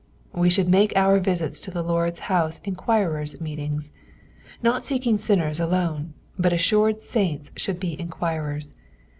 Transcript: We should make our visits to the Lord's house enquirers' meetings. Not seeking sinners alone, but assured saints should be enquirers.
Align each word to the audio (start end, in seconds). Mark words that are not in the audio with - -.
We 0.33 0.49
should 0.49 0.67
make 0.67 0.93
our 0.95 1.19
visits 1.19 1.59
to 1.61 1.69
the 1.69 1.83
Lord's 1.83 2.21
house 2.21 2.59
enquirers' 2.63 3.39
meetings. 3.39 3.91
Not 4.63 4.83
seeking 4.83 5.19
sinners 5.19 5.59
alone, 5.59 6.15
but 6.39 6.51
assured 6.51 7.03
saints 7.03 7.51
should 7.55 7.79
be 7.79 7.99
enquirers. 8.01 8.75